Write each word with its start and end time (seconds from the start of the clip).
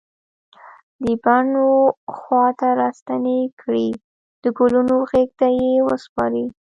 د 1.03 1.05
بڼ 1.23 1.45
و 1.67 1.71
خواته 2.17 2.69
راستنې 2.81 3.39
کړي 3.61 3.89
د 4.43 4.45
ګلونو 4.57 4.95
غیږ 5.09 5.29
ته 5.39 5.47
یې 5.59 5.71
وسپاری 5.87 6.45